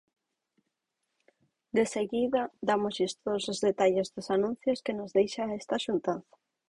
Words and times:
Deseguido, 1.79 2.41
dámoslles 2.69 3.13
todos 3.23 3.43
os 3.53 3.59
detalles 3.67 4.07
dos 4.13 4.27
anuncios 4.35 4.81
que 4.85 4.97
nos 4.99 5.13
deixa 5.17 5.43
esta 5.59 5.75
xuntanza. 5.85 6.35